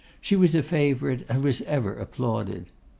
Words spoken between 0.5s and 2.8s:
a favourite, and was ever applauded.